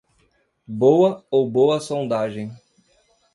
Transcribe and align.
Boa 0.65 1.23
ou 1.29 1.47
boa 1.47 1.79
sondagem. 1.79 2.51